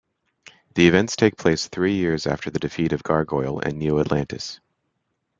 [0.73, 4.59] The events take place three years after the defeat of Gargoyle and Neo-Atlantis.